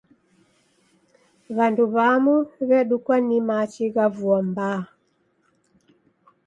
W'andu 1.55 1.83
w'amu 1.95 2.35
w'edukwa 2.67 3.15
ni 3.27 3.39
machi 3.47 3.85
gha 3.93 4.05
vua 4.15 4.39
mbaa. 4.49 4.81